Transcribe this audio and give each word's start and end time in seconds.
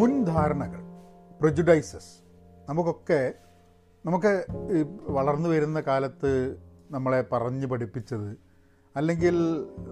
മുൻധാരണകൾ 0.00 0.80
prejudices 1.40 2.22
നമുക്കൊക്കെ 2.68 3.34
നമുക്ക് 4.06 4.46
ഈ 4.72 4.84
വളർന്നു 5.12 5.48
വരുന്ന 5.48 5.80
കാലത്ത് 5.80 6.56
നമ്മളെ 6.90 7.24
പറഞ്ഞു 7.32 7.66
പഠിപ്പിച്ചത് 7.66 8.36
അല്ലെങ്കിൽ 8.96 9.36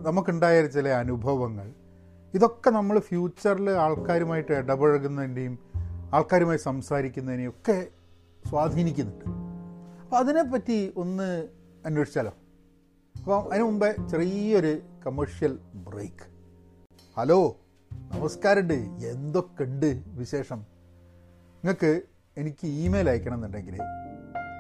നമുക്കുണ്ടായ 0.03 0.67
ചില 0.67 0.89
അനുഭവങ്ങൾ 0.89 1.73
ഇതൊക്കെ 2.35 2.71
നമ്മൾ 2.71 2.99
ഫ്യൂച്ചറിൽ 2.99 3.71
ആൾക്കാരുമായിട്ട് 3.71 4.53
ഇടപഴകുന്നതിന്റെയും 4.53 5.59
ആൾക്കാരുമായി 6.13 6.59
സംസാരിക്കുന്നതിനെയും 6.59 7.51
ഒക്കെ 7.51 7.89
സ്വാധീനിക്കുന്നുണ്ട്. 8.49 9.25
അപ്പോൾ 10.01 10.17
അതിനെപ്പറ്റി 10.17 10.93
ഒന്ന് 10.97 11.49
അന്വേഷിച്ചാലോ? 11.87 12.33
അപ്പം 13.17 13.51
അതിനു 13.53 13.65
മുമ്പേ 13.65 13.95
ചെറിയൊരു 14.11 14.81
കമേഴ്ഷ്യൽ 15.07 15.59
ബ്രേക്ക് 15.75 16.27
ഹലോ? 17.21 17.57
നമസ്കാരമുണ്ട് 17.99 18.75
എന്തൊക്കെ 19.07 19.65
ഉണ്ട് 19.65 20.03
വിശേഷം? 20.07 20.57
നിങ്ങൾക്ക് 20.57 22.03
എനിക്ക് 22.37 22.67
ഇമെയിൽ 22.67 23.11
അയക്കണം 23.11 23.35
എന്നുണ്ടെങ്കിൽ 23.35 23.79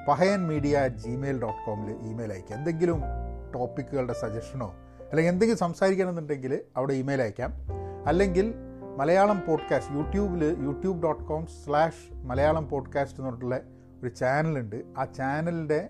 Pahayan 0.08 0.48
media 0.48 0.78
at 0.78 0.96
Gmail 0.96 1.40
dot 1.42 1.66
കോമിൽ 1.66 1.92
email 1.92 2.32
അയക്കാം. 2.32 2.58
എന്തെങ്കിലും 2.58 3.02
ടോപ്പിക്കുകളുടെ 3.54 4.12
സജഷനോ 4.12 4.74
അല്ലെങ്കിൽ 5.00 5.32
എന്തെങ്കിലും 5.32 5.58
സംസാരിക്കണമെന്നുണ്ടെങ്കിൽ 5.58 6.60
അവിടെ 6.76 6.92
ഇമെയിൽ 6.92 7.22
അയക്കാം. 7.22 7.52
അല്ലെങ്കിൽ 8.06 8.54
മലയാളം 8.96 9.42
പോഡ്കാസ്റ്റ് 9.48 9.94
യൂട്യൂബിൽ 9.94 10.56
YouTube 10.60 11.02
dot 11.02 11.24
com 11.24 11.46
slash 11.46 12.14
Malayalam 12.14 12.68
podcast 12.68 13.20
എന്ന് 13.20 13.26
പറഞ്ഞിട്ടുള്ള 13.26 13.60
ഒരു 14.02 14.08
ചാനലുണ്ട്. 14.08 14.82
ആ 14.98 15.04
ചാനലിന്റെ 15.04 15.88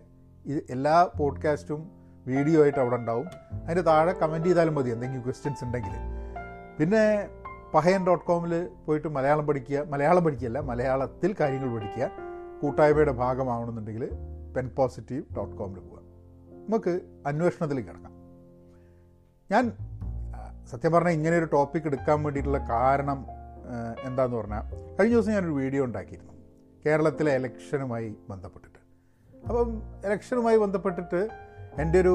എല്ലാ 0.71 1.11
പോഡ്കാസ്റ്റും 1.17 1.91
വീഡിയോ 2.27 2.63
ആയിട്ട് 2.63 2.79
അവിടെ 2.79 2.97
ഉണ്ടാവും. 2.97 3.27
അതിന്റെ 3.53 3.81
താഴെ 3.81 4.13
കമന്റ് 4.13 4.49
ചെയ്താലും 4.49 4.75
മതി 4.75 4.91
എന്തെങ്കിലും 4.91 5.25
ക്വസ്റ്റ്യൻസ് 5.25 5.65
ഉണ്ടെങ്കിൽ 5.65 5.93
പിന്നെ 6.79 7.29
പഹയൻ 7.75 8.07
ഡോട്ട് 8.07 8.25
കോമിൽ 8.25 8.53
പോയിട്ട് 8.87 9.09
മലയാളം 9.09 9.47
പഠിക്കുക 9.47 9.79
മലയാളം 9.93 10.25
പഠിക്കുകയല്ല 10.25 10.61
മലയാളത്തിൽ 10.61 11.35
കാര്യങ്ങൾ 11.41 11.71
പഠിക്കുക 11.75 12.05
കൂട്ടായ്മയുടെ 12.63 13.13
ഭാഗമാവണമെന്നുണ്ടെങ്കിൽ 13.13 14.05
പെൻ 14.57 14.71
പോസിറ്റീവ് 14.77 15.25
ഡോട്ട് 15.37 15.57
കോമിൽ 15.57 15.81
പോവുക 15.81 16.01
നമുക്ക് 16.65 17.01
അന്വേഷണത്തിൽ 17.27 17.81
കിടക്കാം. 17.81 18.15
ഞാൻ 19.51 19.65
സത്യം 20.71 20.93
പറഞ്ഞാൽ 20.93 21.13
ഇങ്ങനെ 21.13 21.39
ഒരു 21.39 21.49
ടോപ്പിക് 21.53 21.87
എടുക്കാൻ 21.87 22.23
വേണ്ടിയിട്ടുള്ള 22.23 22.59
കാരണം 22.59 23.27
എന്താന്ന് 24.05 24.37
പറഞ്ഞാൽ 24.37 24.65
കഴിഞ്ഞ 24.97 25.15
ദിവസം 25.15 25.33
ഞാനൊരു 25.33 25.53
വീഡിയോ 25.53 25.85
ഉണ്ടാക്കിയിരുന്നു. 25.85 26.35
കേരളത്തിലെ 26.87 27.37
ഇലക്ഷനുമായി 27.37 28.17
ബന്ധപ്പെട്ടിട്ട്. 28.31 28.79
അപ്പം 29.49 29.71
ഇലക്ഷനുമായി 30.05 30.57
ബന്ധപ്പെട്ടിട്ട് 30.57 31.21
എന്റെ 31.83 32.01
ഒരു 32.01 32.15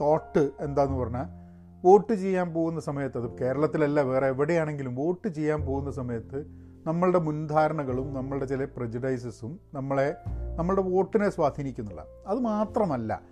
തോട്ട് 0.00 0.50
എന്താന്ന് 0.60 0.96
പറഞ്ഞാൽ 1.02 1.43
വോട്ട് 1.84 2.12
ചെയ്യാൻ 2.12 2.54
പോകുന്ന 2.54 2.80
സമയത്ത് 2.80 3.18
അത് 3.18 3.38
കേരളത്തിലല്ല 3.38 4.00
വേറെ 4.00 4.26
എവിടെയാണെങ്കിലും 4.26 4.94
വോട്ട് 4.94 5.28
ചെയ്യാൻ 5.28 5.60
പോകുന്ന 5.60 5.90
സമയത്ത് 5.90 6.38
നമ്മളുടെ 6.86 7.18
മുൻധാരണകളും 7.18 8.14
നമ്മളുടെ 8.14 8.44
ചില 8.44 8.64
പ്രജഡൈസസും 8.64 9.60
നമ്മളെ 9.74 10.14
നമ്മളുടെ 10.56 10.82
വോട്ടിനെ 10.82 11.28
സ്വാധീനിക്കുന്നില്ല 11.28 12.04
അത് 12.26 12.38
മാത്രമല്ല 12.38 13.22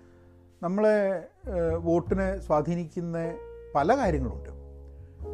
നമ്മളെ 0.62 0.96
വോട്ടിനെ 1.76 2.38
സ്വാധീനിക്കുന്ന 2.38 3.18
പല 3.74 3.96
കാര്യങ്ങളുണ്ട്. 3.96 4.48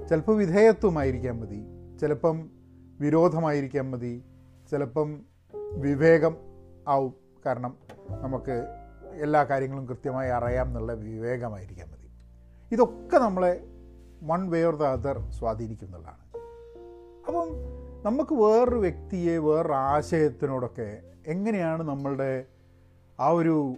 ചിലപ്പോൾ 0.09 0.37
വിധേയത്വമായിരിക്കാൻ 0.37 1.41
മതി 1.41 1.61
ചിലപ്പം 1.99 2.51
വിരോധമായിരിക്കാൻ 3.01 3.91
മതി 3.91 4.25
ചിലപ്പം 4.71 5.23
വിവേകം 5.77 6.37
ആവും. 6.89 7.15
കാരണം 7.47 7.77
നമുക്ക് 8.23 8.57
എല്ലാ 9.23 9.45
കാര്യങ്ങളും 9.45 9.89
കൃത്യമായി 9.89 10.31
അറിയാം 10.31 10.67
എന്നുള്ള 10.67 10.93
വിവേകമായിരിക്കാൻ 10.93 11.89
മതി. 11.89 11.98
ഇതൊക്കെ 12.73 13.17
നമ്മളെ 13.17 13.65
one 14.23 14.51
way 14.51 14.63
or 14.63 14.77
the 14.77 14.83
other 14.83 15.31
സ്വാധീനിക്കുന്നതാണ് 15.31 16.29
അപ്പം 17.27 17.49
നമുക്ക് 18.03 18.35
വേറൊരു 18.35 18.79
വ്യക്തിയെ 18.79 19.39
വേറൊരു 19.39 19.73
ആശയത്തിനോടൊക്കെ 19.73 20.99
എങ്ങനെയാണ് 21.27 21.83
നമ്മളുടെ 21.83 22.45
ആ 23.21 23.29
ഒരു 23.29 23.77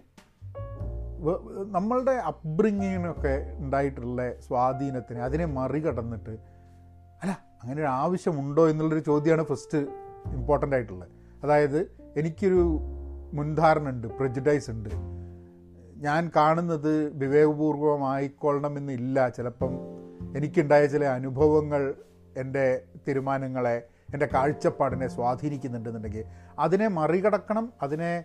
നമ്മളുടെ 1.66 2.10
അപ്ബ്രിങ്ങിനൊക്കെ 2.10 3.56
ഉണ്ടായിട്ടുള്ള 3.58 4.40
സ്വാധീനത്തിന് 4.40 5.18
അതിനെ 5.18 5.44
മറികടന്നിട്ട് 5.44 6.30
അല്ല 7.22 7.32
അങ്ങനെ 7.62 7.80
ഒരു 7.80 7.88
ആവശ്യമുണ്ടോ 7.88 8.68
എന്നുള്ളൊരു 8.68 9.02
ചോദ്യമാണ് 9.02 9.44
ഫസ്റ്റ് 9.44 9.78
ഇമ്പോർട്ടന്റ് 10.32 10.76
ആയിട്ടുള്ളത്. 10.76 11.08
അതായത് 11.42 11.80
എനിക്കൊരു 12.16 12.78
മുൻധാരണ 13.32 13.88
ഉണ്ട് 13.88 14.06
പ്രജഡൈസ് 14.08 14.70
ഉണ്ട്. 14.70 15.19
ഞാൻ 16.00 16.30
കാണുന്നത് 16.36 17.10
വിവേകപൂർവമായിക്കൊള്ളണമെന്നില്ല. 17.10 19.28
ചിലപ്പം 19.28 19.78
എനിക്കുണ്ടായ 20.36 20.86
ചില 20.86 21.04
അനുഭവങ്ങൾ 21.04 21.94
എന്റെ 22.36 22.82
തീരുമാനങ്ങളെ 23.08 23.82
എന്റെ 24.14 24.26
കാഴ്ചപ്പാടിനെ 24.26 25.08
സ്വാധീനിക്കുന്നുണ്ടെന്നുണ്ടെങ്കിൽ 25.08 26.24
അതിനെ 26.58 26.88
മറികടക്കണം 26.88 27.72
അതിനെ 27.82 28.24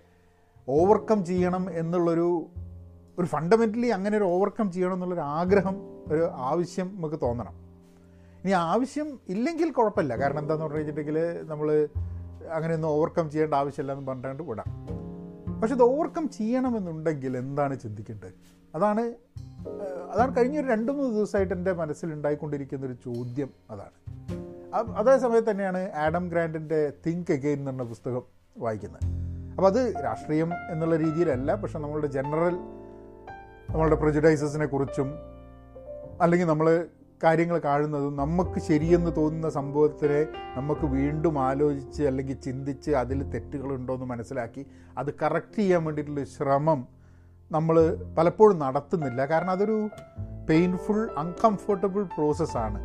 ഓവർകം 0.69 1.25
ചെയ്യണം 1.25 1.71
എന്നുള്ളൊരു 1.71 2.45
ഒരു 3.19 3.27
ഫണ്ടമെന്റലി 3.27 3.87
അങ്ങനെ 3.87 4.17
ഒരു 4.17 4.23
ഓവർകം 4.23 4.71
ചെയ്യണം 4.71 4.93
എന്നുള്ളൊരു 4.93 5.21
ആഗ്രഹം 5.21 6.05
ഒരു 6.07 6.29
ആവശ്യം 6.33 6.93
നമുക്ക് 6.95 7.15
തോന്നണം. 7.21 7.53
ഇനി 8.43 8.51
ആവശ്യം 8.51 9.19
ഇല്ലെങ്കിൽ 9.29 9.71
കുഴപ്പമില്ല. 9.71 10.15
കാരണം 10.15 10.39
എന്താണെന്ന് 10.39 10.65
പറഞ്ഞു 10.65 10.77
കഴിഞ്ഞിട്ടുണ്ടെങ്കിൽ 10.77 11.47
നമ്മൾ 11.47 11.87
അങ്ങനെയൊന്നും 12.51 12.87
ഓവർകം 12.87 13.31
ചെയ്യേണ്ട 13.31 13.53
ആവശ്യമില്ല 13.53 13.93
എന്ന് 13.93 14.07
പറഞ്ഞുകൊണ്ട് 14.07 14.43
വിടാം. 14.43 15.04
പക്ഷെ 15.61 15.75
ഇത് 15.75 15.83
ഓവർകം 15.83 16.29
ചെയ്യണമെന്നുണ്ടെങ്കിൽ 16.29 17.37
എന്താണ് 17.37 17.79
ചിന്തിക്കേണ്ടത്? 17.79 18.33
അതാണ് 18.75 19.13
അതാണ് 20.13 20.37
കഴിഞ്ഞ 20.37 20.59
ഒരു 20.59 20.67
രണ്ട് 20.67 20.91
മൂന്ന് 20.91 21.15
ദിവസമായിട്ട് 21.15 21.53
എന്റെ 21.53 21.73
മനസ്സിൽ 21.73 22.13
ഉണ്ടായിക്കൊണ്ടിരിക്കുന്ന 22.13 22.85
ഒരു 22.85 22.93
ചോദ്യം 22.93 23.49
അതാണ്. 23.69 23.95
അതേ 24.75 25.17
സമയത്ത് 25.17 25.51
തന്നെയാണ് 25.51 25.91
ആഡം 25.91 26.29
ഗ്രാൻഡിന്റെ 26.29 26.93
തിങ്ക് 27.05 27.33
എഗെയിൻ 27.33 27.59
എന്നുള്ള 27.59 27.83
പുസ്തകം 27.83 28.21
വായിക്കുന്നത്. 28.57 29.01
അപ്പോൾ 29.53 29.67
അത് 29.67 29.93
രാഷ്ട്രീയം 30.03 30.53
എന്നുള്ള 30.69 30.95
രീതിയിലല്ല 30.97 31.55
പക്ഷെ 31.55 31.79
നമ്മളുടെ 31.79 32.07
ജനറൽ 32.07 32.55
നമ്മളുടെ 33.69 33.95
പ്രജുഡൈസസിനെ 33.95 34.65
കുറിച്ചും 34.65 35.13
അല്ലെങ്കിൽ 36.21 36.47
നമ്മൾ 36.47 36.87
കാര്യങ്ങൾ 37.23 37.57
കാണുന്നതും 37.57 38.15
നമുക്ക് 38.15 38.59
ശരിയെന്ന് 38.59 39.11
തോന്നുന്ന 39.15 39.49
സംഭവത്തിനെ 39.49 40.27
നമുക്ക് 40.55 40.85
വീണ്ടും 40.85 41.39
ആലോചിച്ച് 41.39 42.03
അല്ലെങ്കിൽ 42.03 42.35
ചിന്തിച്ച് 42.35 42.91
അതിൽ 42.91 43.23
തെറ്റുകളുണ്ടോ 43.23 43.93
എന്ന് 43.93 44.05
മനസ്സിലാക്കി 44.05 44.65
അത് 44.97 45.13
കറക്റ്റ് 45.21 45.55
ചെയ്യാൻ 45.55 45.85
വേണ്ടിയിട്ടുള്ള 45.85 46.23
ശ്രമം 46.23 46.87
നമ്മൾ 47.51 47.97
പലപ്പോഴും 48.17 48.59
നടത്തുന്നില്ല. 48.59 49.25
കാരണം 49.25 49.51
അതൊരു 49.51 49.89
പെയിൻഫുൾ 50.49 51.09
അൺകംഫർട്ടബിൾ 51.17 52.03
പ്രോസസ്സാണ് 52.03 52.79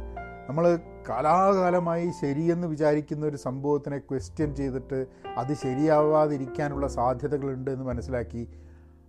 നമ്മൾ 0.49 0.79
കാലാകാലമായി 1.09 2.11
ശരിയെന്ന് 2.21 2.67
വിചാരിക്കുന്ന 2.67 3.27
ഒരു 3.27 3.37
സംഭവത്തിനെ 3.37 3.99
ക്വസ്റ്റ്യൻ 3.99 4.55
ചെയ്തിട്ട് 4.55 5.07
അത് 5.39 5.55
ശരിയാവാതിരിക്കാനുള്ള 5.55 6.87
സാധ്യതകളുണ്ട് 6.89 7.71
എന്ന് 7.71 7.85
മനസ്സിലാക്കി 7.85 8.49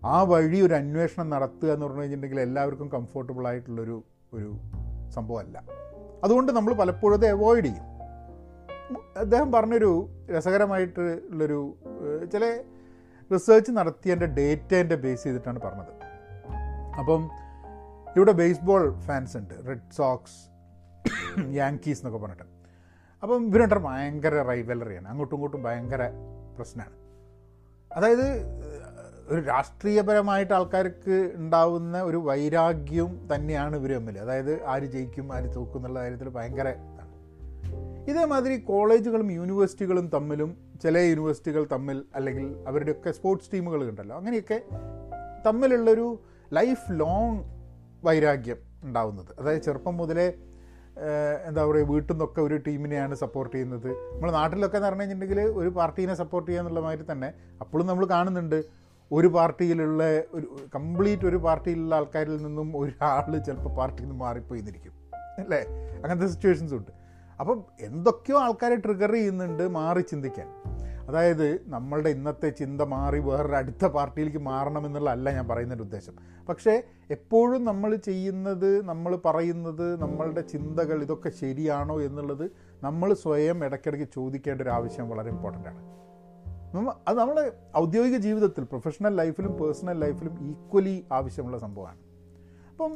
ആ 0.03 0.24
വഴി 0.24 0.62
ഒരു 0.62 0.74
അന്വേഷണം 0.74 1.30
നടത്തുക 1.30 1.74
എന്ന് 1.74 1.86
പറഞ്ഞു 1.86 2.02
കഴിഞ്ഞിട്ടുണ്ടെങ്കിൽ 2.02 2.40
എല്ലാവർക്കും 2.40 2.90
കംഫർട്ടബിൾ 2.90 3.48
ആയിട്ടുള്ളൊരു 3.48 4.03
ഒരു 4.34 4.52
സംഭവമല്ല. 5.12 5.64
അതുകൊണ്ട് 6.24 6.52
നമ്മൾ 6.52 6.74
പലപ്പോഴും 6.74 7.18
അത് 7.18 7.28
അവോയ്ഡ് 7.28 7.66
ചെയ്യും. 7.66 7.92
അദ്ദേഹം 9.18 9.52
പറഞ്ഞൊരു 9.52 10.10
രസകരമായിട്ടുള്ളൊരു 10.32 11.78
ചില 12.34 12.64
റിസർച്ച് 13.34 13.72
നടത്തിയതിന്റെ 13.72 14.26
ഡേറ്റേന്റെ 14.26 14.96
ബേസ് 14.96 15.24
ചെയ്തിട്ടാണ് 15.24 15.60
പറഞ്ഞത്. 15.62 15.94
അപ്പം 17.00 17.30
ഇവിടെ 18.18 18.32
ബേസ്ബോൾ 18.32 19.00
ഫാൻസ് 19.00 19.38
ഉണ്ട്. 19.38 19.68
റെഡ് 19.68 19.96
സോക്സ് 19.96 20.52
യാങ്കീസ് 21.54 22.00
എന്നൊക്കെ 22.00 22.28
പറഞ്ഞിട്ട്. 22.28 22.44
അപ്പം 23.24 23.48
ഇവർ 23.48 23.62
രണ്ടും 23.62 23.84
ഭയങ്കര 23.84 24.42
റൈവലറിയാണ് 24.42 25.08
അങ്ങോട്ടും 25.08 25.36
ഇങ്ങോട്ടും 25.36 25.64
ഭയങ്കര 25.64 26.10
പ്രശ്നമാണ്. 26.58 26.94
അതായത് 27.94 28.42
ഒരു 29.31 29.42
രാഷ്ട്രീയപരമായിട്ട് 29.42 30.53
ആൾക്കാർക്ക് 30.53 31.18
ഉണ്ടാവുന്ന 31.42 31.97
ഒരു 32.02 32.19
വൈരാഗ്യവും 32.28 33.14
തന്നെയാണ് 33.31 33.75
ഇവർ 33.75 33.92
തമ്മിൽ 33.97 34.16
അതായത് 34.24 34.53
ആര് 34.73 34.88
ജയിക്കും 34.94 35.28
ആര് 35.35 35.50
തോക്കും 35.56 35.79
എന്നുള്ള 35.79 36.00
കാര്യത്തിൽ 36.03 36.29
ഭയങ്കര 36.38 36.67
ഇതാണ്. 36.70 37.09
ഇതേമാതിരി 38.11 38.56
കോളേജുകളും 38.72 39.32
യൂണിവേഴ്സിറ്റികളും 39.32 40.06
തമ്മിലും 40.16 40.50
ചില 40.84 40.97
യൂണിവേഴ്സിറ്റികൾ 40.97 41.64
തമ്മിൽ 41.73 41.97
അല്ലെങ്കിൽ 42.16 42.47
അവരുടെയൊക്കെ 42.67 43.11
സ്പോർട്സ് 43.11 43.50
ടീമുകൾ 43.53 43.90
ഉണ്ടല്ലോ 43.90 44.16
അങ്ങനെയൊക്കെ 44.17 44.58
തമ്മിലുള്ളൊരു 45.46 46.08
ലൈഫ് 46.53 46.88
ലോങ് 47.02 47.40
വൈരാഗ്യം 48.08 48.59
ഉണ്ടാവുന്നത്. 48.84 49.32
അതായത് 49.40 49.61
ചെറുപ്പം 49.61 49.97
മുതലേ 49.97 50.28
എന്താ 51.47 51.61
പറയുക 51.67 51.88
വീട്ടിൽ 51.91 52.14
നിന്നൊക്കെ 52.14 52.41
ഒരു 52.41 52.56
ടീമിനെയാണ് 52.67 53.16
സപ്പോർട്ട് 53.16 53.53
ചെയ്യുന്നത്. 53.56 53.90
നമ്മൾ 54.14 54.32
നാട്ടിലൊക്കെ 54.32 54.78
എന്ന് 54.78 54.88
പറഞ്ഞു 54.88 55.03
കഴിഞ്ഞിട്ടുണ്ടെങ്കിൽ 55.03 55.41
ഒരു 55.61 55.70
പാർട്ടീനെ 55.79 56.14
സപ്പോർട്ട് 56.14 56.47
ചെയ്യുക 56.50 56.64
എന്നുള്ള 56.64 56.82
മാതിരി 56.88 57.06
തന്നെ 57.11 57.29
അപ്പോഴും 57.64 57.85
നമ്മൾ 57.88 58.06
കാണുന്നുണ്ട്. 58.06 58.81
ഒരു 59.11 59.28
പാർട്ടിയിലുള്ള 59.28 60.23
ഒരു 60.34 60.69
കംപ്ലീറ്റ് 60.75 61.25
ഒരു 61.25 61.35
പാർട്ടിയിലുള്ള 61.35 61.96
ആൾക്കാരിൽ 61.96 62.37
നിന്നും 62.43 62.78
ഒരാൾ 62.78 63.37
ചിലപ്പോൾ 63.37 63.75
പാർട്ടിയിൽ 63.75 64.08
നിന്ന് 64.08 64.19
മാറിപ്പോയി 64.23 64.59
എന്നിരിക്കും 64.59 64.93
അല്ലേ? 65.40 65.59
അങ്ങനത്തെ 66.03 66.28
സിറ്റുവേഷൻസ് 66.28 66.73
ഉണ്ട്. 66.73 66.91
അപ്പം 67.40 67.63
എന്തൊക്കെയോ 67.81 68.40
ആൾക്കാരെ 68.40 68.75
ട്രിഗർ 68.75 69.11
ചെയ്യുന്നുണ്ട് 69.11 69.67
മാറി 69.67 70.02
ചിന്തിക്കാൻ. 70.02 70.47
അതായത് 71.08 71.61
നമ്മളുടെ 71.67 72.09
ഇന്നത്തെ 72.09 72.49
ചിന്ത 72.49 72.81
മാറി 72.81 73.19
വേറൊരു 73.19 73.55
അടുത്ത 73.55 73.85
പാർട്ടിയിലേക്ക് 73.85 74.37
മാറണം 74.37 74.85
എന്നുള്ളതല്ല 74.85 75.31
ഞാൻ 75.31 75.47
പറയുന്നതിന്റെ 75.47 75.84
ഉദ്ദേശം. 75.84 76.13
പക്ഷേ 76.49 76.84
എപ്പോഴും 77.11 77.66
നമ്മൾ 77.66 77.96
ചെയ്യുന്നത് 77.96 78.85
നമ്മൾ 78.85 79.16
പറയുന്നത് 79.16 80.02
നമ്മളുടെ 80.02 80.41
ചിന്തകൾ 80.41 81.02
ഇതൊക്കെ 81.02 81.29
ശരിയാണോ 81.29 82.02
എന്നുള്ളത് 82.02 82.52
നമ്മൾ 82.84 83.13
സ്വയം 83.13 83.66
ഇടയ്ക്കിടയ്ക്ക് 83.66 84.13
ചോദിക്കേണ്ട 84.13 84.61
ഒരു 84.61 84.69
ആവശ്യം 84.69 85.09
വളരെ 85.09 85.29
ഇമ്പോർട്ടന്റ് 85.29 85.67
ആണ്. 85.67 85.81
അത് 87.08 87.18
നമ്മൾ 87.18 87.52
ഔദ്യോഗിക 87.78 88.18
ജീവിതത്തിൽ 88.18 88.64
പ്രൊഫഷണൽ 88.64 89.16
ലൈഫിലും 89.16 89.53
പേഴ്സണൽ 89.58 90.00
ലൈഫിലും 90.00 90.50
ഈക്വലി 90.50 91.06
ആവശ്യമുള്ള 91.12 91.58
സംഭവമാണ്. 91.58 92.00
അപ്പം 92.72 92.91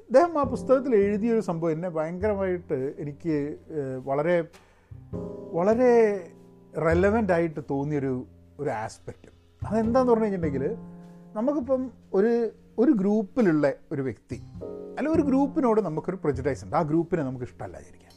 അദ്ദേഹം 0.00 0.40
ആ 0.40 0.42
പുസ്തകത്തിൽ 0.42 0.94
എഴുതിയൊരു 0.94 1.40
സംഭവം 1.40 1.72
എന്നെ 1.72 1.88
ഭയങ്കരമായിട്ട് 1.88 2.94
എനിക്ക് 2.98 3.58
വളരെ 4.04 4.44
വളരെ 5.52 5.92
റെലവന്റ് 6.86 7.32
ആയിട്ട് 7.32 7.60
തോന്നിയൊരു 7.70 8.26
ഒരു 8.60 8.70
ആസ്പെക്റ്റ് 8.70 9.30
അതെന്താന്ന് 9.66 10.12
പറഞ്ഞു 10.12 10.24
കഴിഞ്ഞിട്ടുണ്ടെങ്കിൽ 10.24 10.76
നമുക്കിപ്പം 11.34 11.90
ഒരു 12.14 12.50
ഒരു 12.78 12.92
ഗ്രൂപ്പിലുള്ള 12.92 13.72
ഒരു 13.92 14.02
വ്യക്തി 14.02 14.42
അല്ല 14.98 15.08
ഒരു 15.08 15.22
ഗ്രൂപ്പിനോട് 15.22 15.80
നമുക്കൊരു 15.80 16.16
പ്രജുഡൈസ് 16.24 16.64
ഉണ്ട്. 16.64 16.76
ആ 16.76 16.82
ഗ്രൂപ്പിനെ 16.82 17.22
നമുക്ക് 17.22 17.44
ഇഷ്ടമല്ലാതിരിക്കാം 17.44 18.12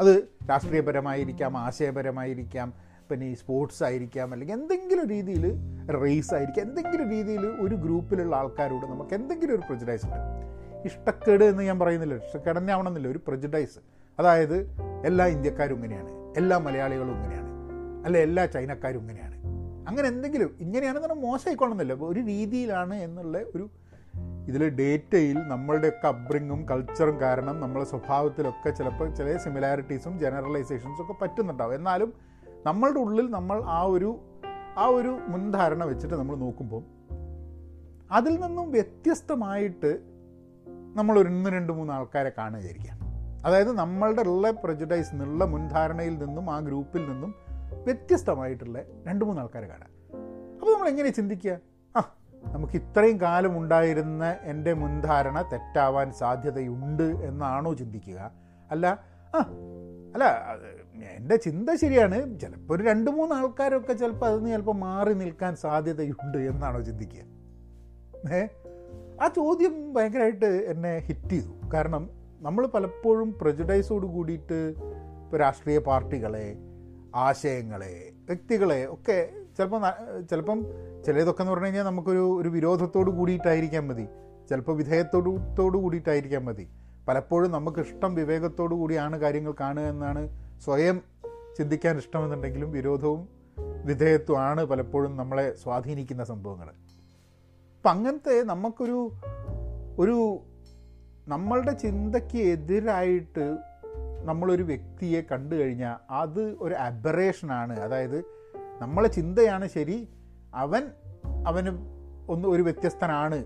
അത് 0.00 0.28
രാഷ്ട്രീയപരമായിരിക്കാം 0.50 1.58
ആശയപരമായിരിക്കാം 1.58 2.89
പിന്നെ 3.10 3.26
ഈ 3.26 3.34
സ്പോർട്സ് 3.34 3.84
ആയിരിക്കാം 3.84 4.32
അല്ലെങ്കിൽ 4.32 4.54
എന്തെങ്കിലും 4.54 5.06
രീതിയിൽ 5.08 5.54
റേസ് 6.02 6.34
ആയിരിക്കാം 6.34 6.66
എന്തെങ്കിലും 6.66 7.10
രീതിയിൽ 7.10 7.46
ഒരു 7.46 7.74
ഗ്രൂപ്പിലുള്ള 7.74 8.36
ആൾക്കാരോട് 8.36 8.86
നമുക്ക് 8.86 9.14
എന്തെങ്കിലും 9.14 9.54
ഒരു 9.54 9.62
പ്രജഡൈസ് 9.68 10.06
ഉണ്ട്. 10.06 10.50
ഇഷ്ടക്കേട് 10.84 11.44
എന്ന് 11.44 11.62
ഞാൻ 11.62 11.78
പറയുന്നില്ല 11.78 12.14
ഇഷ്ടക്കേട് 12.14 12.70
ആവണമെന്നില്ല 12.70 13.08
ഒരു 13.08 13.20
പ്രജഡൈസ് 13.26 13.78
അതായത് 14.18 14.56
എല്ലാ 15.06 15.26
ഇന്ത്യക്കാരും 15.26 15.74
ഇങ്ങനെയാണ് 15.74 16.34
എല്ലാ 16.36 16.58
മലയാളികളും 16.58 17.14
ഇങ്ങനെയാണ് 17.14 17.48
അല്ല 18.04 18.18
എല്ലാ 18.18 18.46
ചൈനക്കാരും 18.46 19.00
ഇങ്ങനെയാണ്. 19.00 19.30
അങ്ങനെ 19.88 20.08
എന്തെങ്കിലും 20.08 20.56
ഇങ്ങനെയാണെന്ന് 20.60 21.08
പറഞ്ഞാൽ 21.08 21.92
ഒരു 21.92 22.20
രീതിയിലാണ് 22.20 22.94
എന്നുള്ള 22.94 23.38
ഒരു 23.38 23.70
ഇതിൽ 24.48 24.68
ഡേറ്റയിൽ 24.68 25.38
നമ്മളുടെയൊക്കെ 25.38 26.06
അബ്രിങ്ങും 26.06 26.68
കൾച്ചറും 26.68 27.20
കാരണം 27.20 27.60
നമ്മളെ 27.60 27.84
സ്വഭാവത്തിലൊക്കെ 27.84 28.70
ചിലപ്പോൾ 28.70 29.14
ചില 29.14 29.36
സിമിലാരിറ്റീസും 29.36 30.18
ജനറലൈസേഷൻസും 30.18 31.02
ഒക്കെ 31.02 31.14
പറ്റുന്നുണ്ടാവും. 31.22 31.74
എന്നാലും 31.74 32.29
നമ്മളുടെ 32.66 32.98
ഉള്ളിൽ 32.98 33.30
നമ്മൾ 33.30 33.62
ആ 33.64 33.82
ഒരു 33.82 34.20
ആ 34.78 34.86
ഒരു 34.86 35.18
മുൻധാരണ 35.28 35.84
വെച്ചിട്ട് 35.84 36.14
നമ്മൾ 36.14 36.36
നോക്കുമ്പോൾ 36.36 36.82
അതിൽ 38.12 38.40
നിന്നും 38.40 38.70
വ്യത്യസ്തമായിട്ട് 38.70 39.98
നമ്മൾ 40.96 41.18
ഒരു 41.18 41.28
ഒന്ന് 41.28 41.50
രണ്ട് 41.50 41.72
മൂന്ന് 41.72 41.92
ആൾക്കാരെ 41.92 42.32
കാണുകയായിരിക്കാം. 42.38 43.00
അതായത് 43.46 43.72
നമ്മളുടെ 43.72 44.22
ഉള്ള 44.22 44.50
പ്രജുഡൈസ് 44.50 45.10
നിന്നുള്ള 45.12 45.44
മുൻധാരണയിൽ 45.44 46.18
നിന്നും 46.18 46.50
ആ 46.50 46.58
ഗ്രൂപ്പിൽ 46.58 47.10
നിന്നും 47.10 47.34
വ്യത്യസ്തമായിട്ടുള്ള 47.84 48.82
രണ്ട് 49.06 49.24
മൂന്ന് 49.24 49.42
ആൾക്കാരെ 49.42 49.66
കാണാം. 49.66 49.90
അപ്പോൾ 50.54 50.74
നമ്മൾ 50.74 50.88
എങ്ങനെ 50.88 51.08
ചിന്തിക്കുക? 51.08 51.58
ആ 51.96 52.00
നമുക്ക് 52.46 52.72
ഇത്രയും 52.72 53.20
കാലം 53.20 53.58
ഉണ്ടായിരുന്ന 53.58 54.36
എന്റെ 54.42 54.72
മുൻധാരണ 54.72 55.42
തെറ്റാവാൻ 55.42 56.12
സാധ്യതയുണ്ട് 56.12 57.02
എന്നാണോ 57.02 57.74
ചിന്തിക്കുക? 57.74 58.32
അല്ല 58.70 58.86
ആ 59.34 59.38
അല്ല 60.14 60.24
എന്റെ 61.04 61.36
ചിന്ത 61.36 61.70
ശരിയാണ്. 61.74 62.40
ചിലപ്പോൾ 62.40 62.74
ഒരു 62.74 62.82
രണ്ട് 62.82 63.10
മൂന്ന് 63.10 63.34
ആൾക്കാരൊക്കെ 63.34 63.92
ചിലപ്പോൾ 63.92 64.26
അതിന് 64.26 64.48
ചിലപ്പോൾ 64.48 64.76
മാറി 64.76 65.12
നിൽക്കാൻ 65.12 65.56
സാധ്യതയുണ്ട് 65.56 66.38
എന്നാണോ 66.38 66.80
ചിന്തിക്കുക. 66.80 68.32
ഏ? 68.32 68.46
ആ 69.20 69.28
ചോദ്യം 69.28 69.94
ഭയങ്കരമായിട്ട് 69.94 70.46
എന്നെ 70.46 70.98
ഹിറ്റ് 70.98 71.30
ചെയ്തു. 71.30 71.70
കാരണം 71.74 72.10
നമ്മൾ 72.40 72.66
പലപ്പോഴും 72.66 73.38
പ്രജുഡൈസോട് 73.40 74.06
കൂടിയിട്ട് 74.06 74.74
ഇപ്പോൾ 75.24 75.36
രാഷ്ട്രീയ 75.36 75.78
പാർട്ടികളെ 75.78 76.56
ആശയങ്ങളെ 77.14 78.12
വ്യക്തികളെ 78.26 78.86
ഒക്കെ 78.90 79.30
ചിലപ്പോൾ 79.56 79.82
ചിലപ്പം 80.30 80.66
ചിലതൊക്കെ 81.06 81.42
എന്ന് 81.42 81.52
പറഞ്ഞു 81.52 81.66
കഴിഞ്ഞാൽ 81.66 81.84
നമുക്കൊരു 81.84 82.38
ഒരു 82.40 82.48
വിരോധത്തോട് 82.48 83.10
കൂടിയിട്ടായിരിക്കാൻ 83.10 83.88
മതി. 83.88 84.06
ചിലപ്പോൾ 84.48 84.76
വിധേയത്തോടു 84.76 85.38
തോടു 85.58 85.78
കൂടിയിട്ടായിരിക്കാൻ 85.78 86.44
മതി. 86.44 86.68
പലപ്പോഴും 87.08 87.50
നമുക്ക് 87.50 87.80
ഇഷ്ടം 87.80 88.14
വിവേകത്തോടു 88.14 88.74
കൂടിയാണ് 88.74 89.16
കാര്യങ്ങൾ 89.16 89.54
കാണുക 89.60 89.82
എന്നാണ് 89.82 90.22
സ്വയം 90.60 91.00
ചിന്തിക്കാൻ 91.58 91.96
ഇഷ്ടമെന്നുണ്ടെങ്കിലും 91.96 92.72
വിരോധവും 92.72 93.28
വിധേയത്വമാണ് 93.86 94.64
പലപ്പോഴും 94.64 95.16
നമ്മളെ 95.16 95.54
സ്വാധീനിക്കുന്ന 95.54 96.24
സംഭവങ്ങൾ. 96.24 96.68
അപ്പം 97.76 97.90
അങ്ങനത്തെ 97.90 98.42
നമുക്കൊരു 98.42 99.10
ഒരു 99.98 100.38
നമ്മളുടെ 101.28 101.72
ചിന്തയ്ക്ക് 101.72 102.38
എതിരായിട്ട് 102.38 103.58
നമ്മളൊരു 104.24 104.62
വ്യക്തിയെ 104.62 105.20
കണ്ടു 105.32 105.54
കഴിഞ്ഞാൽ 105.54 106.12
അത് 106.12 106.40
ഒരു 106.40 106.74
അബറേഷനാണ് 106.74 107.80
അതായത് 107.80 108.18
നമ്മളെ 108.78 109.08
ചിന്തയാണ് 109.08 109.68
ശരി 109.68 110.08
അവൻ 110.54 110.82
അവന് 111.46 111.68
ഒന്ന് 112.30 112.48
ഒരു 112.48 112.62
വ്യത്യസ്തനാണ് 112.62 113.44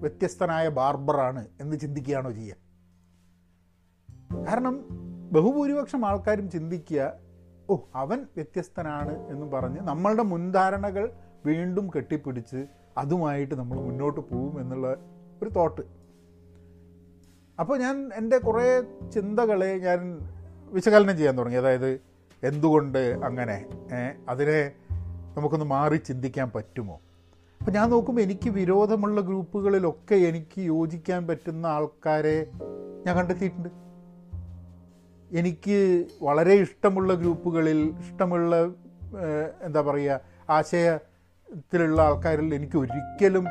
വ്യത്യസ്തനായ 0.00 0.68
ബാർബറാണ് 0.68 1.46
എന്ന് 1.60 1.76
ചിന്തിക്കുകയാണോ 1.76 2.30
ചെയ്യുക? 2.30 2.61
കാരണം 4.46 4.84
ബഹുഭൂരിപക്ഷം 5.32 6.06
ആൾക്കാരും 6.06 6.50
ചിന്തിക്കുക 6.50 7.12
ഓ 7.70 7.76
അവൻ 7.94 8.18
വ്യത്യസ്തനാണ് 8.36 9.28
എന്ന് 9.28 9.46
പറഞ്ഞ് 9.46 9.80
നമ്മളുടെ 9.80 10.22
മുൻധാരണകൾ 10.22 11.10
വീണ്ടും 11.46 11.90
കെട്ടിപ്പിടിച്ച് 11.96 12.66
അതുമായിട്ട് 12.98 13.54
നമ്മൾ 13.54 13.80
മുന്നോട്ട് 13.80 14.20
പോകും 14.20 14.60
എന്നുള്ള 14.60 14.96
ഒരു 15.42 15.50
തോട്ട് 15.50 15.80
അപ്പോൾ 17.60 17.78
ഞാൻ 17.78 18.10
എന്റെ 18.14 18.38
കുറേ 18.38 18.82
ചിന്തകളെ 19.14 19.78
ഞാൻ 19.78 20.20
വിശകലനം 20.72 21.16
ചെയ്യാൻ 21.16 21.38
തുടങ്ങി. 21.38 21.58
അതായത് 21.58 22.00
എന്തുകൊണ്ട് 22.42 22.98
അങ്ങനെ? 22.98 23.66
അതിനെ 24.28 24.72
നമുക്കൊന്ന് 25.36 25.66
മാറി 25.66 25.96
ചിന്തിക്കാൻ 25.96 26.50
പറ്റുമോ? 26.54 27.00
അപ്പം 27.60 27.72
ഞാൻ 27.72 27.90
നോക്കുമ്പോൾ 27.90 28.22
എനിക്ക് 28.22 28.50
വിരോധമുള്ള 28.50 29.20
ഗ്രൂപ്പുകളിലൊക്കെ 29.20 30.14
എനിക്ക് 30.14 30.60
യോജിക്കാൻ 30.60 31.26
പറ്റുന്ന 31.26 31.66
ആൾക്കാരെ 31.66 32.50
ഞാൻ 33.06 33.16
കണ്ടെത്തിയിട്ടുണ്ട്. 33.16 33.68
എനിക്ക് 35.38 36.06
വളരെ 36.26 36.54
ഇഷ്ടമുള്ള 36.54 37.14
ഗ്രൂപ്പുകളിൽ 37.14 37.80
ഇഷ്ടമുള്ള 38.04 38.56
എന്താ 39.66 39.80
പറയുക 39.80 40.20
ആശയത്തിലുള്ള 40.50 42.02
ആൾക്കാരിൽ 42.02 42.54
എനിക്ക് 42.54 42.76
ഒരിക്കലും 42.76 43.46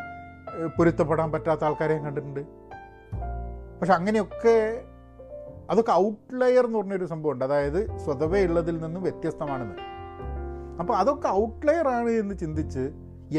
പൊരുത്തപ്പെടാൻ 0.77 1.31
പറ്റാത്ത 1.31 1.63
ആൾക്കാരെ 1.63 1.93
ഞാൻ 1.93 2.03
കണ്ടിട്ടുണ്ട്. 2.05 2.43
പക്ഷെ 3.79 3.93
അങ്ങനെയൊക്കെ 3.93 4.55
അതൊക്കെ 5.69 5.93
ഔട്ട്ലയർ 5.93 6.65
എന്ന് 6.65 6.77
പറഞ്ഞൊരു 6.77 7.05
സംഭവമുണ്ട്. 7.05 7.43
അതായത് 7.45 7.79
സ്വതവേ 7.97 8.41
ഉള്ളതിൽ 8.47 8.75
നിന്നും 8.81 9.03
വ്യത്യസ്തമാണെന്ന്. 9.03 9.77
അപ്പോൾ 10.79 10.93
അതൊക്കെ 10.93 11.27
ഔട്ട്ലയർ 11.27 11.87
ആണ് 11.87 12.11
എന്ന് 12.21 12.35
ചിന്തിച്ച് 12.37 12.83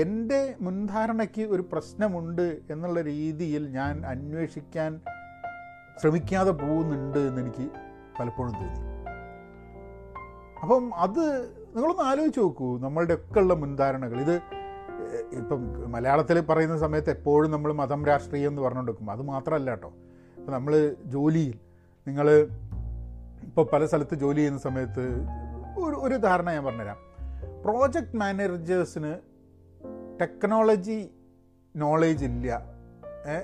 എന്റെ 0.03 0.41
മുൻധാരണയ്ക്ക് 0.61 1.43
ഒരു 1.55 1.63
പ്രശ്നമുണ്ട് 1.73 2.47
എന്നുള്ള 2.71 3.03
രീതിയിൽ 3.03 3.65
ഞാൻ 3.79 4.07
അന്വേഷിക്കാൻ 4.07 5.01
ശ്രമിക്കാതെ 6.03 6.51
പോകുന്നുണ്ട് 6.51 7.19
എന്ന് 7.19 7.41
എനിക്ക് 7.41 7.67
പലപ്പോഴും 8.21 8.53
തോന്നി. 8.53 8.81
അപ്പം 10.63 10.95
അത് 10.95 11.43
നിങ്ങളൊന്ന് 11.77 12.03
ആലോചിച്ച് 12.03 12.41
നോക്കൂ. 12.41 12.79
നമ്മളുടെ 12.79 13.15
ഒക്കെ 13.15 13.41
ഉള്ള 13.41 13.55
മുൻധാരണകൾ. 13.55 14.21
ഇത് 14.21 14.41
ഇപ്പം 15.33 15.93
മലയാളത്തിൽ 15.93 16.41
പറയുന്ന 16.41 16.79
സമയത്ത് 16.79 17.11
എപ്പോഴും 17.11 17.51
നമ്മൾ 17.51 17.73
മതം 17.73 18.07
രാഷ്ട്രീയം 18.07 18.49
എന്ന് 18.49 18.63
പറഞ്ഞുകൊണ്ടിരിക്കും 18.63 19.11
അത് 19.11 19.23
മാത്രമല്ല 19.23 19.71
കേട്ടോ. 19.71 19.93
ഇപ്പം 20.37 20.53
നമ്മൾ 20.53 20.97
ജോലിയിൽ 21.05 21.55
നിങ്ങൾ 22.07 22.31
ഇപ്പോൾ 23.43 23.67
പല 23.73 23.87
സ്ഥലത്ത് 23.87 24.15
ജോലി 24.15 24.37
ചെയ്യുന്ന 24.37 24.59
സമയത്ത് 24.59 25.27
ഒരു 25.79 25.97
ഒരു 25.97 26.15
ധാരണ 26.15 26.51
ഞാൻ 26.51 26.65
പറഞ്ഞുതരാം. 26.65 26.97
പ്രോജക്റ്റ് 27.63 28.17
മാനേജേഴ്സിന് 28.17 29.15
ടെക്നോളജി 30.21 31.11
നോളേജ് 31.77 32.25
ഇല്ല. 32.25 32.65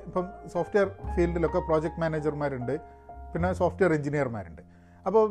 ഇപ്പം 0.07 0.29
സോഫ്റ്റ്വെയർ 0.53 0.89
ഫീൽഡിലൊക്കെ 1.17 1.59
പ്രോജക്റ്റ് 1.59 2.01
മാനേജർമാരുണ്ട് 2.01 2.98
പിന്നെ 3.33 3.53
സോഫ്റ്റ്വെയർ 3.53 3.93
എഞ്ചിനീയർമാരുണ്ട്. 3.93 4.63
അപ്പോൾ 5.07 5.25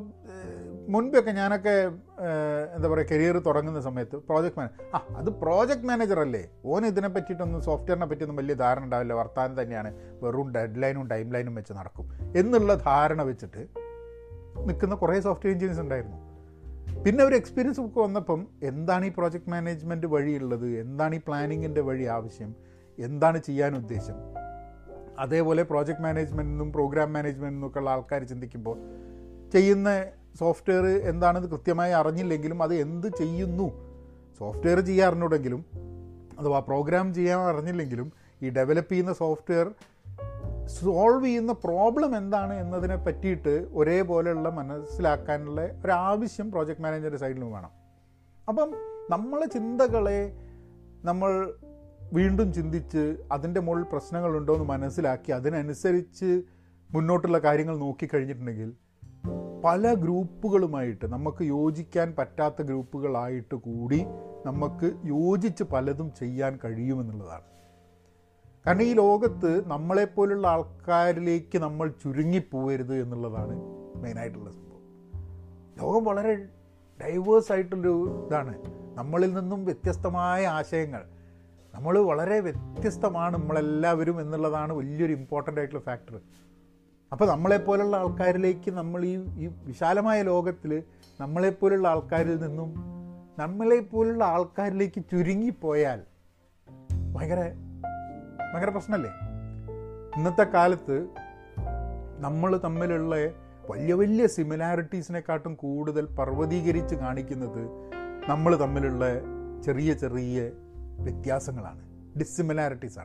മുൻപൊക്കെ 0.93 1.31
ഞാനൊക്കെ 1.31 1.73
എന്താ 2.75 2.87
പറയുക 2.89 3.07
കരിയർ 3.11 3.39
തുടങ്ങുന്ന 3.39 3.81
സമയത്ത് 3.81 4.15
പ്രോജക്റ്റ് 4.15 4.59
മാനേജർ 4.59 4.83
ആ 4.95 4.99
അത് 5.19 5.29
പ്രോജക്റ്റ് 5.29 5.87
മാനേജർ 5.87 6.19
അല്ലേ? 6.19 6.43
ഓൻ 6.65 6.85
ഇതിനെ 6.85 7.07
പറ്റിയിട്ടൊന്നും 7.07 7.61
സോഫ്റ്റ്വെയറിനെ 7.61 8.05
പറ്റിയൊന്നും 8.05 8.35
വലിയ 8.35 8.55
ധാരണ 8.55 8.83
ഉണ്ടാവില്ല. 8.83 9.13
വർത്താനം 9.13 9.61
തന്നെയാണ്. 9.61 9.91
വെറും 10.23 10.51
ഡെഡ് 10.51 10.81
ലൈനും 10.83 11.07
ടൈം 11.07 11.33
ലൈനും 11.33 11.55
വെച്ച് 11.55 11.73
നടക്കും. 11.73 12.07
എന്നുള്ള 12.35 12.73
ധാരണ 12.73 13.21
വെച്ചിട്ട് 13.21 13.67
നിൽക്കുന്ന 14.67 14.95
കുറേ 14.95 15.19
സോഫ്റ്റ്വെയർ 15.19 15.53
എഞ്ചിനീയർസ് 15.53 15.81
ഉണ്ടായിരുന്നു. 15.81 16.17
പിന്നെ 17.05 17.23
ഒരു 17.23 17.35
എക്സ്പീരിയൻസ് 17.35 17.79
ഒക്കെ 17.81 17.99
വന്നപ്പം 17.99 18.47
എന്താണ് 18.63 19.05
ഈ 19.05 19.09
പ്രോജക്റ്റ് 19.09 19.49
മാനേജ്മെന്റ് 19.49 20.07
വഴിയുള്ളത്? 20.07 20.67
എന്താണ് 20.83 21.15
ഈ 21.15 21.21
പ്ലാനിങ്ങിന്റെ 21.27 21.81
വഴി 21.81 22.03
ആവശ്യം? 22.03 22.55
എന്താണ് 22.97 23.37
ചെയ്യാൻ 23.37 23.75
ഉദ്ദേശം? 23.75 24.17
അതേപോലെ 25.19 25.63
പ്രോജക്റ്റ് 25.63 26.03
മാനേജ്മെന്റിനും 26.03 26.73
പ്രോഗ്രാം 26.73 27.13
മാനേജ്മെന്റിനും 27.13 27.67
ഒക്കെ 27.67 27.79
ഉള്ള 27.79 27.89
ആൾക്കാർ 27.89 28.23
ചിന്തിക്കുമ്പോൾ 28.23 28.77
ചെയ്യുന്ന 29.51 30.05
സോഫ്റ്റ്വെയർ 30.39 30.85
എന്താണെന്ന് 30.85 31.49
കൃത്യമായി 31.49 31.91
അറിഞ്ഞില്ലെങ്കിലും 31.91 32.63
അത് 32.63 32.73
എന്ത് 32.73 33.07
ചെയ്യുന്നു? 33.07 33.67
സോഫ്റ്റ്വെയർ 34.39 34.79
ചെയ്യാൻ 34.79 35.09
അറിഞ്ഞൂടെങ്കിലും 35.09 35.65
അഥവാ 36.39 36.59
പ്രോഗ്രാം 36.59 37.13
ചെയ്യാൻ 37.13 37.39
അറിഞ്ഞില്ലെങ്കിലും 37.39 38.11
ഈ 38.41 38.49
ഡെവലപ്പ് 38.49 38.91
ചെയ്യുന്ന 38.91 39.13
സോഫ്റ്റ്വെയർ 39.13 39.71
സോൾവ് 40.65 41.25
ചെയ്യുന്ന 41.25 41.53
പ്രോബ്ലം 41.53 42.17
എന്താണ് 42.17 42.53
എന്നതിനെ 42.53 42.95
പറ്റിയിട്ട് 42.95 43.67
ഒരേപോലെയുള്ള 43.73 44.49
മനസ്സിലാക്കാനുള്ള 44.49 45.61
ഒരാവശ്യം 45.61 46.51
പ്രോജക്റ്റ് 46.51 46.81
മാനേജറുടെ 46.81 47.17
സൈഡിലും 47.17 47.51
വേണം. 47.51 47.71
അപ്പം 48.49 48.69
നമ്മളെ 49.09 49.45
ചിന്തകളെ 49.45 50.31
നമ്മൾ 51.03 51.53
വീണ്ടും 52.13 52.53
ചിന്തിച്ച് 52.53 53.17
അതിന്റെ 53.31 53.59
മുകളിൽ 53.61 53.85
പ്രശ്നങ്ങളുണ്ടോ 53.91 54.53
എന്ന് 54.53 54.65
മനസ്സിലാക്കി 54.65 55.31
അതിനനുസരിച്ച് 55.31 56.41
മുന്നോട്ടുള്ള 56.91 57.37
കാര്യങ്ങൾ 57.37 57.77
നോക്കിക്കഴിഞ്ഞിട്ടുണ്ടെങ്കിൽ 57.77 58.73
പല 59.65 59.93
ഗ്രൂപ്പുകളുമായിട്ട് 59.93 61.05
നമുക്ക് 61.05 61.43
യോജിക്കാൻ 61.43 62.15
പറ്റാത്ത 62.19 62.61
ഗ്രൂപ്പുകളായിട്ട് 62.61 63.55
കൂടി 63.55 64.05
നമുക്ക് 64.45 64.93
യോജിച്ച് 65.05 65.63
പലതും 65.63 66.13
ചെയ്യാൻ 66.19 66.59
കഴിയുമെന്നുള്ളതാണ്. 66.65 67.43
കാരണം 68.65 68.81
ഈ 68.81 68.93
ലോകത്ത് 68.93 69.69
നമ്മളെപ്പോലുള്ള 69.69 70.47
ആൾക്കാരിലേക്ക് 70.47 71.57
നമ്മൾ 71.57 71.93
ചുരുങ്ങിപ്പോവരുത് 72.03 73.01
എന്നുള്ളതാണ് 73.01 73.55
മെയിനായിട്ടുള്ള 73.95 74.51
സംഭവം. 74.51 74.81
ലോകം 75.77 76.05
വളരെ 76.05 76.35
ഡൈവേഴ്സ് 77.03 77.51
ആയിട്ടുള്ളൊരു 77.51 78.27
ഇതാണ്. 78.27 78.57
നമ്മളിൽ 78.95 79.33
നിന്നും 79.33 79.65
വ്യത്യസ്തമായ 79.65 80.47
ആശയങ്ങൾ 80.47 81.16
നമ്മൾ 81.77 81.99
വളരെ 82.01 82.39
വ്യത്യസ്തമാണ് 82.39 83.33
നമ്മളെല്ലാവരും 83.33 84.21
എന്നുള്ളതാണ് 84.21 84.73
വലിയൊരു 84.73 85.13
ഇമ്പോർട്ടന്റ് 85.13 85.59
ആയിട്ടുള്ള 85.59 85.83
ഫാക്ടർ 85.83 86.15
അപ്പോൾ 87.11 87.27
നമ്മളെപ്പോലുള്ള 87.27 87.97
ആൾക്കാരിലേക്ക് 87.97 88.71
നമ്മൾ 88.71 89.05
ഈ 89.05 89.13
ഈ 89.37 89.47
വിശാലമായ 89.65 90.21
ലോകത്തിൽ 90.23 90.71
നമ്മളെപ്പോലുള്ള 91.19 91.87
ആൾക്കാരിൽ 91.87 92.39
നിന്നും 92.41 92.69
നമ്മളെപ്പോലുള്ള 93.39 94.23
ആൾക്കാരിലേക്ക് 94.25 95.05
ചുരുങ്ങിപ്പോയാൽ 95.11 95.99
ഭയങ്കര 97.15 97.41
ഭയങ്കര 98.51 98.69
പ്രശ്നമല്ലേ? 98.69 99.11
ഇന്നത്തെ 100.17 100.43
കാലത്ത് 100.53 100.97
നമ്മൾ 102.19 102.57
തമ്മിലുള്ള 102.57 103.15
വലിയ 103.69 103.93
വലിയ 103.93 104.27
സിമിലാരിറ്റീസിനെക്കാട്ടും 104.27 105.55
കൂടുതൽ 105.55 106.05
പർവതീകരിച്ച് 106.19 106.95
കാണിക്കുന്നത് 106.95 107.63
നമ്മൾ 108.29 108.55
തമ്മിലുള്ള 108.55 109.03
ചെറിയ 109.65 109.93
ചെറിയ 109.93 110.39
വ്യത്യാസങ്ങളാണ്. 110.99 111.81
ഡിസിമിലാരിറ്റീസ് 112.19 112.99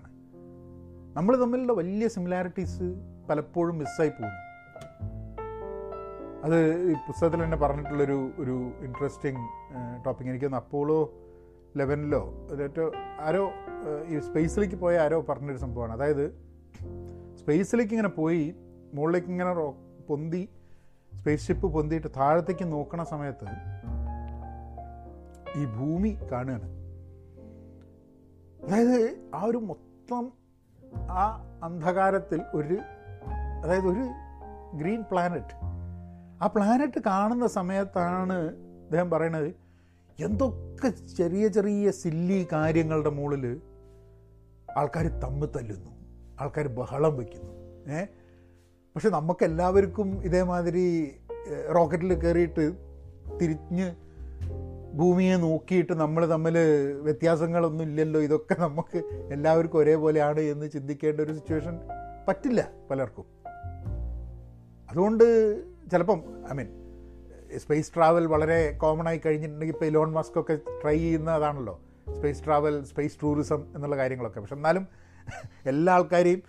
നമ്മൾ 1.17 1.37
തമ്മിലുള്ള 1.41 1.73
വലിയ 1.73 2.09
സിമിലാരിറ്റീസ് 2.09 2.83
പലപ്പോഴും 3.31 3.79
മിസ്സായി 3.79 4.09
പോകുന്നു. 4.09 4.39
അത് 6.45 6.91
ഈ 6.91 6.93
പുസ്തകത്തിൽ 6.93 7.45
തന്നെ 7.45 7.57
പറഞ്ഞിട്ടുള്ളൊരു 7.57 8.31
ഒരു 8.39 8.73
ഇൻട്രസ്റ്റിംഗ് 8.85 9.39
ടോപ്പിക് 10.05 10.29
എനിക്കൊന്ന് 10.29 10.57
അപ്പോളോ 10.57 11.13
ലെവനിലോ 11.77 12.49
ഏറ്റവും 12.63 12.93
ആരോ 13.21 13.51
ഈ 14.09 14.19
സ്പേസിലേക്ക് 14.19 14.75
പോയ 14.75 14.99
ആരോ 14.99 15.21
പറഞ്ഞൊരു 15.21 15.57
സംഭവമാണ്. 15.57 15.93
അതായത് 15.93 16.25
സ്പേസിലേക്ക് 17.41 17.93
ഇങ്ങനെ 17.93 18.09
പോയി 18.09 18.55
മുകളിലേക്ക് 18.95 19.29
ഇങ്ങനെ 19.29 19.55
പൊന്തി 20.09 20.49
സ്പേസ് 21.21 21.47
ഷിപ്പ് 21.49 21.67
പൊന്തിയിട്ട് 21.73 22.09
താഴത്തേക്ക് 22.17 22.73
നോക്കണ 22.73 23.03
സമയത്ത് 23.03 23.47
ഈ 25.61 25.65
ഭൂമി 25.65 26.19
കാണുകയാണ്. 26.33 26.82
അതായത് 28.63 28.99
ആ 29.35 29.43
ഒരു 29.45 29.59
മൊത്തം 29.63 30.25
ആ 31.15 31.25
അന്ധകാരത്തിൽ 31.63 32.41
ഒരു 32.55 32.77
അതായത് 33.63 33.87
ഒരു 33.87 34.05
ഗ്രീൻ 34.75 35.03
പ്ലാനറ്റ്. 35.03 35.55
ആ 36.43 36.47
പ്ലാനറ്റ് 36.47 37.01
കാണുന്ന 37.07 37.47
സമയത്താണ് 37.49 38.39
അദ്ദേഹം 38.83 39.11
പറയണത് 39.11 39.51
എന്തൊക്കെ 40.19 40.89
ചെറിയ 41.17 41.49
ചെറിയ 41.49 41.91
സില്ലി 42.01 42.49
കാര്യങ്ങളുടെ 42.53 43.11
മുകളിൽ 43.11 43.45
ആൾക്കാർ 44.77 45.07
തമ്മിൽ 45.25 45.47
തല്ലുന്നു 45.57 45.91
ആൾക്കാർ 46.41 46.69
ബഹളം 46.69 47.17
വയ്ക്കുന്നു 47.17 47.53
ഏ? 47.93 48.01
പക്ഷെ 48.97 49.09
നമുക്കെല്ലാവർക്കും 49.09 50.23
ഇതേമാതിരി 50.25 50.87
റോക്കറ്റിൽ 51.75 52.15
കയറിയിട്ട് 52.15 52.65
തിരിഞ്ഞ് 53.41 53.89
ഭൂമിയെ 54.95 55.37
നോക്കിയിട്ട് 55.37 55.93
നമ്മൾ 55.93 56.31
തമ്മിൽ 56.31 56.59
വ്യത്യാസങ്ങളൊന്നും 57.03 57.85
ഇല്ലല്ലോ 57.85 58.21
ഇതൊക്കെ 58.21 58.57
നമുക്ക് 58.59 58.99
എല്ലാവർക്കും 59.33 59.79
ഒരേപോലെയാണ് 59.79 60.41
എന്ന് 60.41 60.71
ചിന്തിക്കേണ്ട 60.71 61.21
ഒരു 61.21 61.33
സിറ്റുവേഷൻ 61.33 61.81
പറ്റില്ല 62.29 62.71
പലർക്കും. 62.91 63.25
അതുകൊണ്ട് 64.91 65.25
ചിലപ്പം 65.91 66.23
ഐ 66.53 66.55
മീൻ 66.55 66.69
സ്പേസ് 67.57 67.95
ട്രാവൽ 67.95 68.27
വളരെ 68.27 68.73
കോമൺ 68.73 69.09
ആയി 69.09 69.21
കഴിഞ്ഞിട്ടുണ്ടെങ്കിൽ 69.27 69.75
ഇപ്പോൾ 69.75 69.87
ഇലോൺ 69.87 70.13
മാസ്ക് 70.13 70.41
ഒക്കെ 70.41 70.59
ട്രൈ 70.83 70.99
ചെയ്യുന്നതാണല്ലോ. 70.99 71.81
സ്പേസ് 72.17 72.45
ട്രാവൽ 72.45 72.85
സ്പേസ് 72.85 73.17
ടൂറിസം 73.23 73.65
എന്നുള്ള 73.75 73.97
കാര്യങ്ങളൊക്കെ. 73.97 74.41
പക്ഷെ 74.41 74.55
എന്നാലും 74.55 74.89
എല്ലാ 75.67 75.95
ആൾക്കാരെയും 75.95 76.43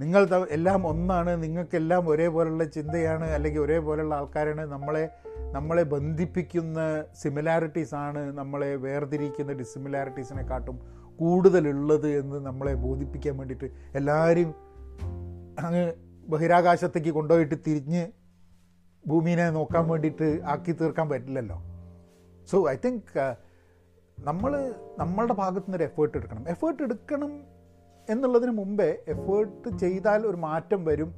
നിങ്ങൾ 0.00 0.46
എല്ലാം 0.50 0.86
ഒന്നാണ് 0.86 1.42
നിങ്ങൾക്കെല്ലാം 1.42 2.08
ഒരേപോലുള്ള 2.08 2.64
ചിന്തയാണ് 2.64 3.24
അല്ലെങ്കിൽ 3.24 3.60
ഒരേപോലുള്ള 3.60 4.14
ആൾക്കാരാണ്. 4.14 4.66
നമ്മളെ 4.66 5.10
നമ്മളെ 5.52 5.82
ബന്ധിപ്പിക്കുന്ന 5.82 7.04
സിമിലാരിറ്റീസ് 7.14 7.94
ആണ് 7.94 8.32
നമ്മളെ 8.32 8.76
വേർതിരിക്കുന്ന 8.76 9.52
ഡിസിമിലാരിറ്റീസിനെക്കാട്ടും 9.52 10.80
കൂടുതലുള്ളത് 11.16 12.08
എന്ന് 12.08 12.36
നമ്മളെ 12.36 12.74
ബോധിപ്പിക്കാൻ 12.74 13.36
വേണ്ടിയിട്ട് 13.36 13.96
എല്ലാവരും 13.96 14.54
അങ്ങ് 15.58 15.92
ബഹിരാകാശത്തേക്ക് 16.28 17.10
കൊണ്ടുപോയിട്ട് 17.10 17.54
തിരിഞ്ഞ് 17.66 18.06
ഭൂമിനെ 19.06 19.50
നോക്കാൻ 19.50 19.88
വേണ്ടിയിട്ട് 19.88 20.40
ആക്കി 20.44 20.72
തീർക്കാൻ 20.72 21.08
പറ്റില്ലല്ലോ. 21.08 21.62
സോ 22.50 22.70
ഐ 22.70 22.76
തിങ്ക് 22.84 23.36
നമ്മൾ 24.18 24.74
നമ്മളുടെ 24.98 25.32
ഭാഗത്തുനിന്ന് 25.32 25.84
എഫേർട്ട് 25.84 26.18
എടുക്കണം. 26.18 26.48
എഫേർട്ട് 26.48 26.82
എടുക്കണം 26.82 27.53
എന്നുള്ളതിന് 28.10 28.50
മുമ്പേ 28.50 28.98
എഫേർട്ട് 29.08 29.78
ചെയ്താൽ 29.78 30.26
ഒരു 30.26 30.36
മാറ്റം 30.36 30.84
വരും. 30.84 31.14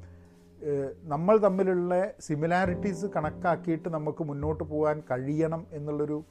നമ്മൾ 1.03 1.37
തമ്മിലുള്ള 1.37 2.11
സിമിലാരിറ്റീസ് 2.19 3.05
കണക്കാക്കിയിട്ട് 3.05 3.89
നമുക്ക് 3.89 4.23
മുന്നോട്ട് 4.23 4.63
പോകാൻ 4.63 5.03
കഴിയണം 5.11 5.67
എന്നുള്ളൊരു 5.71 6.23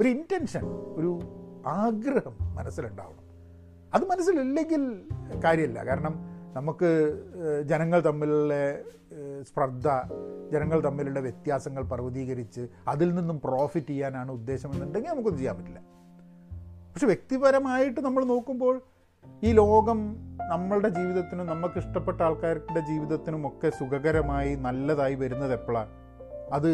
ഒരു 0.00 0.08
ഇന്റൻഷൻ 0.08 0.64
ഒരു 0.96 1.20
ആഗ്രഹം 1.66 2.36
മനസ്സിലുണ്ടാവണം. 2.54 3.24
അത് 3.94 4.04
മനസ്സിലില്ലെങ്കിൽ 4.04 5.02
കാര്യമില്ല. 5.44 5.86
കാരണം 5.86 6.14
നമുക്ക് 6.54 6.90
ജനങ്ങൾ 7.62 8.00
തമ്മിലുള്ള 8.00 8.54
സ്പർദ്ധ 9.42 9.88
ജനങ്ങൾ 10.52 10.80
തമ്മിലുള്ള 10.80 11.20
വ്യത്യാസങ്ങൾ 11.20 11.82
പർവതീകരിച്ച് 11.82 12.68
അതിൽ 12.88 13.14
നിന്നും 13.14 13.40
പ്രോഫിറ്റ് 13.40 13.86
ചെയ്യാനാണ് 13.86 14.32
ഉദ്ദേശമെന്നുണ്ടെങ്കിൽ 14.32 15.10
നമുക്കൊന്നും 15.10 15.38
ചെയ്യാൻ 15.38 15.56
പറ്റില്ല. 15.56 15.80
പക്ഷെ 16.92 17.06
വ്യക്തിപരമായിട്ട് 17.06 18.00
നമ്മൾ 18.00 18.24
നോക്കുമ്പോൾ 18.24 18.82
ഈ 19.42 19.52
ലോകം 19.52 19.98
നമ്മളുടെ 20.48 20.88
ജീവിതത്തിനും 20.88 21.46
നമുക്ക് 21.46 21.78
ഇഷ്ടപ്പെട്ട 21.78 22.22
ആൾക്കാരുടെ 22.22 22.80
ജീവിതത്തിനും 22.80 23.46
ഒക്കെ 23.46 23.70
സുഖകരമായി 23.70 24.54
നല്ലതായി 24.54 25.14
വരുന്നത് 25.14 25.52
എപ്പോഴാണ് 25.52 25.90
അത് 26.52 26.70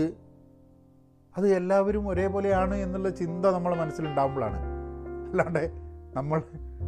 അത് 1.36 1.54
എല്ലാവരും 1.54 2.08
ഒരേപോലെയാണ് 2.08 2.74
എന്നുള്ള 2.74 3.10
ചിന്ത 3.10 3.46
നമ്മളെ 3.46 3.76
മനസ്സിലുണ്ടാകുമ്പോഴാണ് 3.76 4.58
അല്ലാണ്ട് 5.30 5.64
നമ്മൾ 6.16 6.42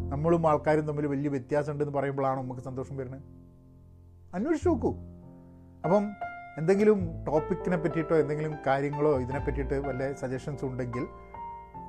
നമ്മളും 0.08 0.48
ആൾക്കാരും 0.48 0.86
തമ്മിൽ 0.86 1.06
വലിയ 1.06 1.28
വ്യത്യാസം 1.28 1.38
വ്യത്യാസമുണ്ടെന്ന് 1.38 1.94
പറയുമ്പോഴാണ് 1.98 2.40
നമുക്ക് 2.40 2.60
സന്തോഷം 2.60 2.96
വരുന്നത്? 2.96 3.22
അന്വേഷിച്ച് 4.34 4.68
നോക്കൂ. 4.68 4.90
അപ്പം 5.84 6.04
എന്തെങ്കിലും 6.58 7.24
ടോപ്പിക്കിനെ 7.24 7.76
പറ്റിയിട്ടോ 7.76 8.16
എന്തെങ്കിലും 8.16 8.54
കാര്യങ്ങളോ 8.66 9.20
ഇതിനെ 9.20 9.38
പറ്റിയിട്ട് 9.38 9.74
വല്ല 9.74 10.12
സജഷൻസ് 10.12 10.64
ഉണ്ടെങ്കിൽ 10.64 11.06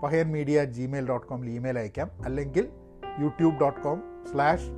പഹയൻ 0.04 0.32
മീഡിയ 0.32 0.64
ജിമെയിൽ 0.64 1.08
ഡോട്ട് 1.10 1.28
കോമിൽ 1.28 1.50
ഇമെയിൽ 1.50 1.80
അയക്കാം. 1.80 2.12
അല്ലെങ്കിൽ 2.26 2.66
YouTube 3.20 3.60
dot 3.60 3.82
com 3.82 4.26
slash 4.32 4.70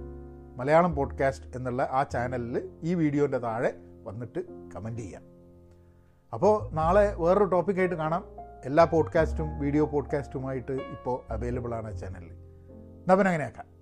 Malayalam 0.58 0.96
podcast 0.96 1.58
എന്നുള്ള 1.58 1.89
ആ 1.92 2.04
ചാനലിൽ 2.04 2.70
ഈ 2.84 2.96
വീഡിയോന്റെ 2.96 3.38
താഴെ 3.38 3.74
വന്നിട്ട് 4.04 4.39
കമന്റ് 4.75 5.01
ചെയ്യാം. 5.01 5.24
അപ്പോൾ 6.34 6.74
നാളെ 6.74 7.15
വേറൊരു 7.15 7.44
ടോപ്പിക്കായിട്ട് 7.44 7.96
കാണാം. 7.96 8.25
എല്ലാ 8.65 8.84
പോഡ്കാസ്റ്റും 8.84 9.60
വീഡിയോ 9.60 9.86
പോഡ്കാസ്റ്റുമായിട്ട് 9.86 10.72
ഇപ്പോൾ 10.72 11.34
അവൈലബിൾ 11.34 11.74
ആണ് 11.74 11.98
ചാനലിൽ 11.98 12.34
എന്നാൽ 12.34 13.15
പിന്നെ 13.15 13.30
അങ്ങനെയാക്കാം. 13.30 13.75